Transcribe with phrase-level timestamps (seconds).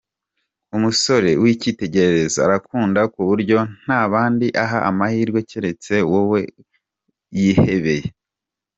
[0.75, 6.39] Umusore w’icyitegererezo arakunda ku buryo nta bandi aha amahirwe keretse wowe
[7.37, 8.07] yihebeye.